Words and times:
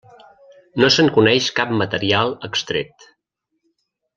No 0.83 0.89
se'n 0.95 1.11
coneix 1.17 1.49
cap 1.59 1.75
material 1.83 2.35
extret. 2.51 3.07